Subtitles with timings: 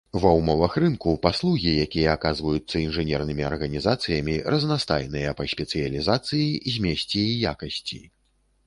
[0.21, 6.49] Ва ўмовах рынку, паслугі, якія аказваюцца інжынернымі арганізацыямі разнастайныя па спецыялізацыі,
[6.81, 8.05] змесце і якасці.